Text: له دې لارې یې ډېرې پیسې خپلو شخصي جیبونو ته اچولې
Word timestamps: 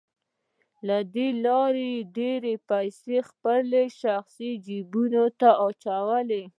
له 0.87 0.97
دې 1.13 1.27
لارې 1.45 1.87
یې 1.95 2.07
ډېرې 2.17 2.55
پیسې 2.69 3.17
خپلو 3.29 3.81
شخصي 4.01 4.51
جیبونو 4.65 5.25
ته 5.39 5.49
اچولې 5.67 6.43